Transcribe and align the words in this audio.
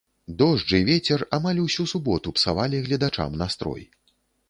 Дождж 0.37 0.71
і 0.77 0.79
вецер 0.87 1.25
амаль 1.39 1.61
усю 1.65 1.87
суботу 1.93 2.35
псавалі 2.41 2.83
гледачам 2.89 3.41
настрой. 3.47 3.91